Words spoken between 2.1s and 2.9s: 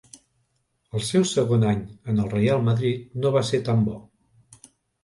en el Reial